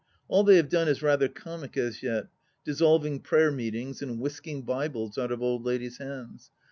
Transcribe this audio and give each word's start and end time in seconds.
All 0.27 0.43
they 0.43 0.55
have 0.55 0.67
done 0.67 0.87
is 0.87 1.03
rather 1.03 1.27
comic 1.27 1.77
as 1.77 1.99
vet: 1.99 2.25
dissolving 2.65 3.19
prayer 3.19 3.51
meetings 3.51 4.01
and 4.01 4.19
whisking 4.19 4.63
Bibles 4.63 5.19
out 5.19 5.31
of 5.31 5.43
old 5.43 5.63
ladies' 5.63 5.99
hands. 5.99 6.49